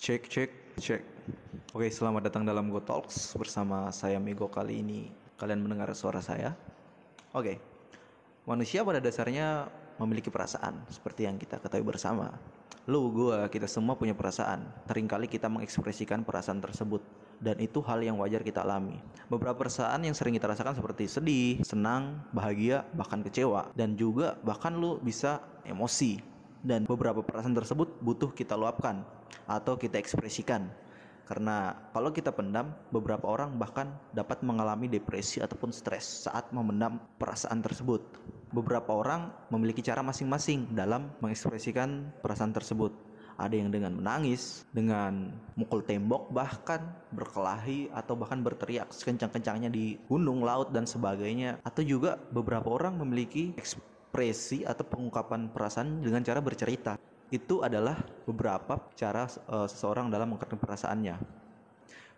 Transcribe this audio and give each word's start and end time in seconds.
Cek 0.00 0.32
cek 0.32 0.50
cek. 0.80 1.02
Oke, 1.76 1.92
selamat 1.92 2.32
datang 2.32 2.48
dalam 2.48 2.72
Go 2.72 2.80
Talks 2.80 3.36
bersama 3.36 3.92
saya 3.92 4.16
Migo 4.16 4.48
kali 4.48 4.80
ini. 4.80 5.12
Kalian 5.36 5.60
mendengar 5.60 5.92
suara 5.92 6.24
saya? 6.24 6.56
Oke. 7.36 7.60
Manusia 8.48 8.80
pada 8.80 8.96
dasarnya 8.96 9.68
memiliki 10.00 10.32
perasaan 10.32 10.88
seperti 10.88 11.28
yang 11.28 11.36
kita 11.36 11.60
ketahui 11.60 11.84
bersama. 11.84 12.32
Lu, 12.88 13.12
gua, 13.12 13.44
kita 13.52 13.68
semua 13.68 13.92
punya 13.92 14.16
perasaan. 14.16 14.64
Seringkali 14.88 15.28
kita 15.28 15.52
mengekspresikan 15.52 16.24
perasaan 16.24 16.64
tersebut 16.64 17.04
dan 17.36 17.60
itu 17.60 17.84
hal 17.84 18.00
yang 18.00 18.16
wajar 18.16 18.40
kita 18.40 18.64
alami. 18.64 18.96
Beberapa 19.28 19.68
perasaan 19.68 20.00
yang 20.00 20.16
sering 20.16 20.32
kita 20.32 20.48
rasakan 20.48 20.80
seperti 20.80 21.12
sedih, 21.12 21.60
senang, 21.60 22.24
bahagia, 22.32 22.88
bahkan 22.96 23.20
kecewa 23.20 23.68
dan 23.76 24.00
juga 24.00 24.40
bahkan 24.40 24.72
lu 24.72 24.96
bisa 24.96 25.44
emosi 25.68 26.39
dan 26.60 26.84
beberapa 26.84 27.24
perasaan 27.24 27.56
tersebut 27.56 28.00
butuh 28.04 28.30
kita 28.32 28.56
luapkan 28.56 29.04
atau 29.48 29.76
kita 29.80 29.96
ekspresikan. 29.96 30.68
Karena 31.30 31.70
kalau 31.94 32.10
kita 32.10 32.34
pendam, 32.34 32.74
beberapa 32.90 33.30
orang 33.30 33.54
bahkan 33.54 33.86
dapat 34.10 34.42
mengalami 34.42 34.90
depresi 34.90 35.38
ataupun 35.38 35.70
stres 35.70 36.26
saat 36.26 36.50
memendam 36.50 36.98
perasaan 37.22 37.62
tersebut. 37.62 38.02
Beberapa 38.50 38.98
orang 38.98 39.30
memiliki 39.46 39.78
cara 39.78 40.02
masing-masing 40.02 40.74
dalam 40.74 41.14
mengekspresikan 41.22 42.10
perasaan 42.18 42.50
tersebut. 42.50 42.90
Ada 43.38 43.56
yang 43.56 43.70
dengan 43.70 43.94
menangis, 43.94 44.66
dengan 44.74 45.30
mukul 45.54 45.86
tembok, 45.86 46.34
bahkan 46.34 46.98
berkelahi 47.14 47.94
atau 47.94 48.18
bahkan 48.18 48.42
berteriak 48.42 48.90
sekencang-kencangnya 48.90 49.70
di 49.70 50.02
gunung, 50.10 50.42
laut 50.42 50.74
dan 50.74 50.82
sebagainya. 50.82 51.62
Atau 51.62 51.86
juga 51.86 52.18
beberapa 52.34 52.74
orang 52.74 52.98
memiliki 52.98 53.54
atau 54.10 54.84
pengungkapan 54.84 55.48
perasaan 55.54 56.02
dengan 56.02 56.20
cara 56.26 56.42
bercerita. 56.42 56.98
Itu 57.30 57.62
adalah 57.62 58.02
beberapa 58.26 58.90
cara 58.98 59.30
uh, 59.46 59.70
seseorang 59.70 60.10
dalam 60.10 60.34
mengungkapkan 60.34 60.58
perasaannya. 60.58 61.16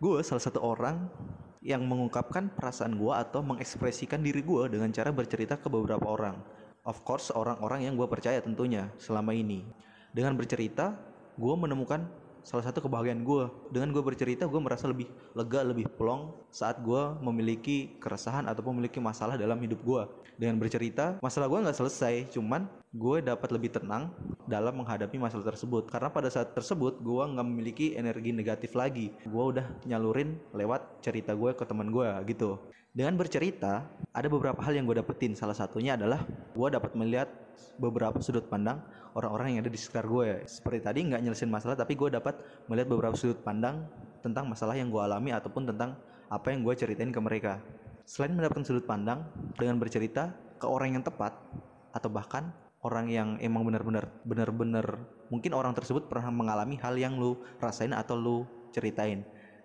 Gue 0.00 0.24
salah 0.24 0.42
satu 0.42 0.64
orang 0.64 1.06
yang 1.62 1.86
mengungkapkan 1.86 2.50
perasaan 2.50 2.98
gue 2.98 3.12
atau 3.14 3.44
mengekspresikan 3.44 4.18
diri 4.18 4.42
gue 4.42 4.72
dengan 4.72 4.90
cara 4.90 5.14
bercerita 5.14 5.60
ke 5.60 5.70
beberapa 5.70 6.10
orang. 6.10 6.40
Of 6.82 7.06
course, 7.06 7.30
orang-orang 7.30 7.86
yang 7.86 7.94
gue 7.94 8.08
percaya 8.10 8.42
tentunya 8.42 8.90
selama 8.98 9.30
ini. 9.30 9.62
Dengan 10.10 10.34
bercerita, 10.34 10.98
gue 11.38 11.54
menemukan 11.54 12.02
salah 12.42 12.66
satu 12.66 12.82
kebahagiaan 12.82 13.22
gue 13.22 13.44
dengan 13.70 13.94
gue 13.94 14.02
bercerita 14.02 14.50
gue 14.50 14.60
merasa 14.60 14.90
lebih 14.90 15.06
lega 15.38 15.62
lebih 15.62 15.86
plong 15.94 16.34
saat 16.50 16.82
gue 16.82 17.02
memiliki 17.22 17.96
keresahan 18.02 18.50
atau 18.50 18.66
memiliki 18.70 18.98
masalah 18.98 19.38
dalam 19.38 19.58
hidup 19.62 19.78
gue 19.82 20.02
dengan 20.34 20.58
bercerita 20.58 21.22
masalah 21.22 21.46
gue 21.46 21.58
nggak 21.62 21.78
selesai 21.78 22.14
cuman 22.34 22.66
gue 22.92 23.22
dapat 23.22 23.48
lebih 23.54 23.70
tenang 23.72 24.10
dalam 24.52 24.84
menghadapi 24.84 25.16
masalah 25.16 25.48
tersebut. 25.48 25.88
Karena 25.88 26.12
pada 26.12 26.28
saat 26.28 26.52
tersebut 26.52 27.00
gue 27.00 27.24
nggak 27.24 27.46
memiliki 27.48 27.96
energi 27.96 28.36
negatif 28.36 28.76
lagi. 28.76 29.08
Gue 29.24 29.56
udah 29.56 29.64
nyalurin 29.88 30.36
lewat 30.52 31.00
cerita 31.00 31.32
gue 31.32 31.56
ke 31.56 31.64
teman 31.64 31.88
gue 31.88 32.08
gitu. 32.28 32.60
Dengan 32.92 33.16
bercerita 33.16 33.88
ada 34.12 34.28
beberapa 34.28 34.60
hal 34.60 34.76
yang 34.76 34.84
gue 34.84 35.00
dapetin. 35.00 35.32
Salah 35.32 35.56
satunya 35.56 35.96
adalah 35.96 36.20
gue 36.28 36.68
dapat 36.68 36.92
melihat 36.92 37.32
beberapa 37.80 38.20
sudut 38.20 38.44
pandang 38.52 38.84
orang-orang 39.16 39.56
yang 39.56 39.60
ada 39.64 39.72
di 39.72 39.80
sekitar 39.80 40.08
gue 40.08 40.44
seperti 40.48 40.80
tadi 40.80 41.00
nggak 41.04 41.20
nyelesain 41.20 41.52
masalah 41.52 41.76
tapi 41.76 41.96
gue 41.96 42.08
dapat 42.08 42.40
melihat 42.68 42.88
beberapa 42.88 43.12
sudut 43.12 43.40
pandang 43.44 43.84
tentang 44.24 44.48
masalah 44.48 44.72
yang 44.76 44.88
gue 44.88 45.00
alami 45.00 45.36
ataupun 45.36 45.68
tentang 45.68 45.96
apa 46.32 46.48
yang 46.52 46.64
gue 46.64 46.74
ceritain 46.76 47.12
ke 47.12 47.20
mereka. 47.20 47.60
Selain 48.08 48.32
mendapatkan 48.32 48.64
sudut 48.64 48.84
pandang 48.88 49.24
dengan 49.56 49.76
bercerita 49.76 50.32
ke 50.56 50.66
orang 50.68 50.96
yang 50.96 51.04
tepat 51.04 51.36
atau 51.92 52.08
bahkan 52.08 52.50
orang 52.82 53.06
yang 53.10 53.28
emang 53.38 53.62
benar-benar 53.62 54.10
benar-benar 54.26 54.86
mungkin 55.30 55.54
orang 55.54 55.72
tersebut 55.72 56.10
pernah 56.10 56.30
mengalami 56.34 56.74
hal 56.82 56.98
yang 56.98 57.16
lu 57.16 57.38
rasain 57.62 57.94
atau 57.94 58.18
lu 58.18 58.38
ceritain. 58.74 59.22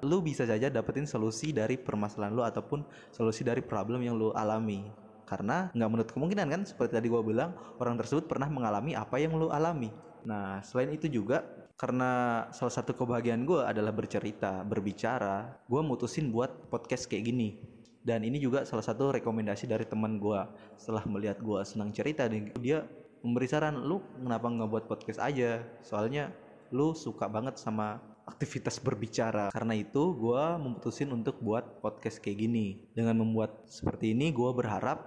Lu 0.00 0.24
bisa 0.24 0.48
saja 0.48 0.72
dapetin 0.72 1.04
solusi 1.04 1.52
dari 1.52 1.76
permasalahan 1.76 2.32
lu 2.32 2.42
ataupun 2.46 2.86
solusi 3.12 3.44
dari 3.44 3.60
problem 3.60 4.00
yang 4.00 4.16
lu 4.16 4.32
alami. 4.32 4.88
Karena 5.28 5.68
nggak 5.76 5.90
menurut 5.90 6.10
kemungkinan 6.10 6.46
kan 6.48 6.62
seperti 6.64 6.98
tadi 6.98 7.06
gue 7.06 7.22
bilang 7.22 7.54
orang 7.78 8.00
tersebut 8.00 8.26
pernah 8.26 8.48
mengalami 8.48 8.96
apa 8.96 9.20
yang 9.20 9.36
lo 9.36 9.52
alami. 9.52 9.92
Nah 10.24 10.64
selain 10.64 10.94
itu 10.96 11.06
juga 11.06 11.44
karena 11.80 12.44
salah 12.52 12.74
satu 12.76 12.92
kebahagiaan 12.92 13.48
gue 13.48 13.64
adalah 13.64 13.88
bercerita 13.88 14.60
berbicara 14.68 15.48
gue 15.64 15.80
mutusin 15.80 16.28
buat 16.28 16.68
podcast 16.68 17.08
kayak 17.08 17.32
gini 17.32 17.56
dan 18.00 18.24
ini 18.24 18.40
juga 18.40 18.64
salah 18.64 18.84
satu 18.84 19.12
rekomendasi 19.12 19.68
dari 19.68 19.84
teman 19.84 20.16
gue 20.16 20.40
setelah 20.80 21.04
melihat 21.04 21.36
gue 21.40 21.60
senang 21.68 21.92
cerita 21.92 22.24
dia 22.60 22.88
memberi 23.20 23.44
saran 23.44 23.84
lu 23.84 24.00
kenapa 24.16 24.48
nggak 24.48 24.70
buat 24.72 24.84
podcast 24.88 25.20
aja 25.20 25.60
soalnya 25.84 26.32
lu 26.72 26.94
suka 26.96 27.26
banget 27.26 27.58
sama 27.58 27.98
aktivitas 28.30 28.78
berbicara. 28.78 29.50
Karena 29.50 29.74
itu 29.74 30.14
gue 30.14 30.44
memutusin 30.62 31.10
untuk 31.10 31.42
buat 31.42 31.82
podcast 31.82 32.22
kayak 32.22 32.38
gini. 32.46 32.78
Dengan 32.94 33.18
membuat 33.18 33.66
seperti 33.66 34.14
ini 34.14 34.30
gue 34.30 34.50
berharap 34.54 35.02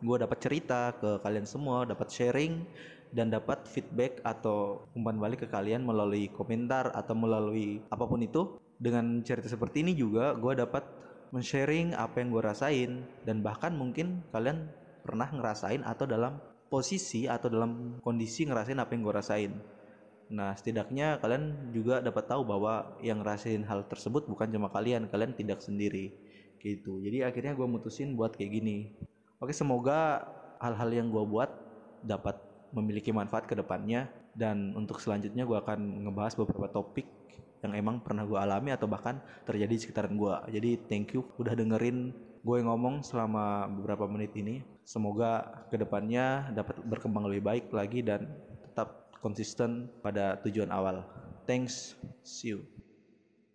gue 0.00 0.16
dapat 0.16 0.38
cerita 0.40 0.94
ke 0.96 1.20
kalian 1.20 1.44
semua, 1.44 1.84
dapat 1.84 2.08
sharing 2.08 2.64
dan 3.10 3.28
dapat 3.28 3.66
feedback 3.66 4.22
atau 4.22 4.86
umpan 4.94 5.18
balik 5.18 5.44
ke 5.44 5.48
kalian 5.50 5.82
melalui 5.82 6.30
komentar 6.30 6.94
atau 6.94 7.12
melalui 7.18 7.82
apa 7.90 8.06
pun 8.06 8.22
itu. 8.22 8.54
Dengan 8.80 9.20
cerita 9.20 9.44
seperti 9.50 9.84
ini 9.84 9.92
juga 9.92 10.32
gue 10.38 10.56
dapat 10.56 10.86
men-sharing 11.30 11.94
apa 11.94 12.22
yang 12.22 12.34
gue 12.34 12.42
rasain 12.42 12.90
dan 13.22 13.42
bahkan 13.42 13.74
mungkin 13.74 14.26
kalian 14.34 14.66
pernah 15.06 15.30
ngerasain 15.30 15.82
atau 15.86 16.04
dalam 16.06 16.38
posisi 16.70 17.26
atau 17.26 17.50
dalam 17.50 17.98
kondisi 18.02 18.46
ngerasain 18.46 18.78
apa 18.78 18.90
yang 18.94 19.02
gue 19.02 19.14
rasain. 19.14 19.52
Nah, 20.30 20.54
setidaknya 20.54 21.18
kalian 21.18 21.74
juga 21.74 21.98
dapat 21.98 22.30
tahu 22.30 22.46
bahwa 22.46 22.94
yang 23.02 23.18
ngerasain 23.18 23.66
hal 23.66 23.82
tersebut 23.90 24.30
bukan 24.30 24.46
cuma 24.46 24.70
kalian, 24.70 25.10
kalian 25.10 25.34
tidak 25.34 25.58
sendiri. 25.58 26.14
Gitu. 26.62 27.02
Jadi 27.02 27.26
akhirnya 27.26 27.58
gue 27.58 27.66
mutusin 27.66 28.14
buat 28.14 28.38
kayak 28.38 28.62
gini. 28.62 28.94
Oke, 29.42 29.50
semoga 29.50 30.22
hal-hal 30.62 30.90
yang 30.94 31.10
gue 31.10 31.24
buat 31.26 31.50
dapat 32.06 32.38
memiliki 32.70 33.10
manfaat 33.10 33.50
ke 33.50 33.58
depannya 33.58 34.06
dan 34.34 34.74
untuk 34.78 35.02
selanjutnya 35.02 35.46
gue 35.46 35.58
akan 35.58 36.06
ngebahas 36.06 36.34
beberapa 36.38 36.70
topik 36.70 37.06
yang 37.60 37.76
emang 37.76 38.00
pernah 38.00 38.24
gue 38.24 38.38
alami 38.40 38.72
atau 38.72 38.88
bahkan 38.88 39.20
terjadi 39.44 39.72
di 39.72 39.80
sekitaran 39.80 40.16
gue. 40.16 40.34
Jadi 40.56 40.70
thank 40.88 41.12
you 41.12 41.28
udah 41.36 41.52
dengerin 41.52 42.12
gue 42.40 42.58
ngomong 42.64 43.04
selama 43.04 43.68
beberapa 43.68 44.08
menit 44.08 44.32
ini. 44.36 44.64
Semoga 44.84 45.64
ke 45.68 45.76
depannya 45.76 46.50
dapat 46.56 46.80
berkembang 46.82 47.28
lebih 47.28 47.44
baik 47.44 47.64
lagi 47.70 48.00
dan 48.00 48.32
tetap 48.64 49.12
konsisten 49.20 49.92
pada 50.00 50.40
tujuan 50.48 50.72
awal. 50.72 51.04
Thanks, 51.44 51.94
see 52.24 52.56
you. 52.56 52.79